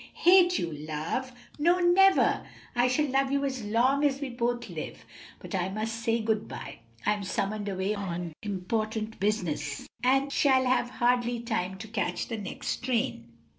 "Hate 0.15 0.57
you, 0.57 0.71
love! 0.71 1.31
No, 1.59 1.77
never! 1.77 2.43
I 2.75 2.87
shall 2.87 3.05
love 3.05 3.31
you 3.31 3.45
as 3.45 3.63
long 3.63 4.03
as 4.03 4.19
we 4.19 4.29
both 4.29 4.67
live. 4.67 5.05
But 5.37 5.53
I 5.53 5.69
must 5.69 5.93
say 5.93 6.19
good 6.21 6.47
by. 6.47 6.79
I 7.05 7.13
am 7.13 7.23
summoned 7.23 7.69
away 7.69 7.93
on 7.93 8.33
important 8.41 9.19
business, 9.19 9.87
and 10.03 10.33
shall 10.33 10.65
have 10.65 10.89
hardly 10.89 11.39
time 11.39 11.77
to 11.77 11.87
catch 11.87 12.29
the 12.29 12.37
next 12.39 12.77
train." 12.77 13.27